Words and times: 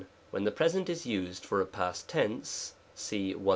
T. 0.01 0.07
When 0.31 0.45
the 0.45 0.51
present 0.51 0.89
is 0.89 1.05
used 1.05 1.45
for 1.45 1.61
a 1.61 1.65
past 1.67 2.09
tense 2.09 2.73
(§132, 2.97 3.33
2.) 3.33 3.41